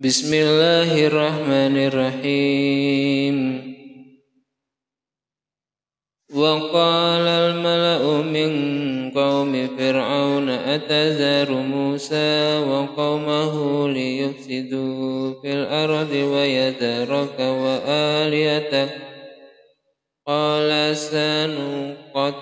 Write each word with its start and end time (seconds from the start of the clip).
بسم 0.00 0.34
الله 0.34 1.06
الرحمن 1.06 1.76
الرحيم 1.86 3.36
وقال 6.34 7.26
الملأ 7.28 8.22
من 8.22 8.50
قوم 9.10 9.68
فرعون 9.78 10.48
أتذر 10.50 11.52
موسى 11.52 12.58
وقومه 12.58 13.88
ليفسدوا 13.88 15.42
في 15.42 15.52
الأرض 15.52 16.10
ويذرك 16.10 17.40
وآليتك 17.40 18.90
قال 20.26 20.96
سنقتل 20.96 22.34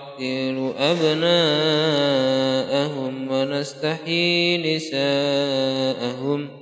أبناءهم 0.79 1.93
ونستحيي 3.31 4.77
نساءهم 4.77 6.62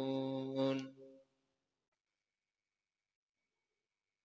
গুণ 0.61 0.77